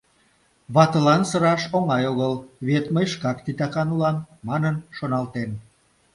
«Ватылан 0.75 1.21
сыраш 1.29 1.63
оҥай 1.75 2.03
огыл, 2.11 2.33
вет 2.67 2.85
мый 2.95 3.05
шкак 3.13 3.37
титакан 3.45 3.89
улам»,— 3.95 4.17
манын 4.47 4.75
шоналтен. 4.97 5.51